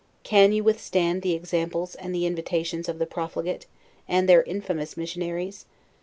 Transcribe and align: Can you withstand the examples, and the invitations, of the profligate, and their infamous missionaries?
Can 0.23 0.51
you 0.51 0.63
withstand 0.63 1.21
the 1.21 1.33
examples, 1.35 1.93
and 1.93 2.11
the 2.11 2.25
invitations, 2.25 2.89
of 2.89 2.97
the 2.97 3.05
profligate, 3.05 3.67
and 4.07 4.27
their 4.27 4.41
infamous 4.41 4.97
missionaries? 4.97 5.67